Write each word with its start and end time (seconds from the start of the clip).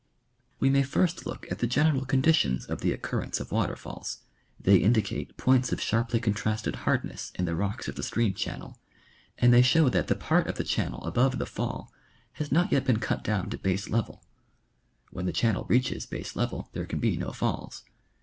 We 0.59 0.71
may 0.71 0.81
first 0.81 1.27
look 1.27 1.45
at 1.51 1.59
the 1.59 1.67
general 1.67 2.05
conditions 2.05 2.65
of 2.65 2.81
the 2.81 2.91
occurrence 2.91 3.39
of 3.39 3.51
water 3.51 3.75
falls. 3.75 4.21
They 4.59 4.77
indicate 4.77 5.37
points 5.37 5.71
of 5.71 5.79
sharply 5.79 6.19
contrasted 6.19 6.75
hard 6.75 7.03
ness 7.05 7.31
in 7.35 7.45
the 7.45 7.55
rocks 7.55 7.87
of 7.87 7.93
the 7.93 8.01
stream 8.01 8.33
channel, 8.33 8.79
and 9.37 9.53
they 9.53 9.61
show 9.61 9.89
that 9.89 10.07
the 10.07 10.15
part 10.15 10.47
of 10.47 10.55
the 10.55 10.63
channel 10.63 11.03
above 11.03 11.37
the 11.37 11.45
fall 11.45 11.93
has 12.33 12.51
not 12.51 12.71
yet 12.71 12.85
been 12.85 12.97
cut 12.97 13.23
down 13.23 13.51
to 13.51 13.59
base 13.59 13.89
level. 13.89 14.25
When 15.11 15.27
the 15.27 15.31
channel 15.31 15.65
reaches 15.69 16.07
base 16.07 16.35
level 16.35 16.69
there 16.73 16.87
can 16.87 16.97
be 16.97 17.15
no> 17.15 17.31
falls. 17.31 17.83